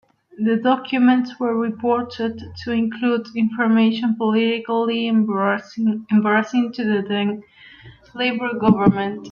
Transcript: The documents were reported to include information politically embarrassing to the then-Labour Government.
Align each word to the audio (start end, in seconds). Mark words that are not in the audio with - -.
The 0.39 0.55
documents 0.57 1.39
were 1.39 1.55
reported 1.55 2.41
to 2.63 2.71
include 2.71 3.27
information 3.35 4.15
politically 4.15 5.05
embarrassing 5.05 6.07
to 6.73 6.83
the 6.83 7.05
then-Labour 7.07 8.57
Government. 8.57 9.19